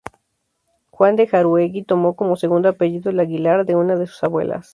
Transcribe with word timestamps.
Juan 0.89 1.15
de 1.15 1.27
Jáuregui 1.27 1.83
tomó 1.83 2.15
como 2.15 2.35
segundo 2.35 2.67
apellido 2.69 3.11
el 3.11 3.19
"Aguilar" 3.19 3.67
de 3.67 3.75
una 3.75 3.95
de 3.97 4.07
sus 4.07 4.23
abuelas. 4.23 4.69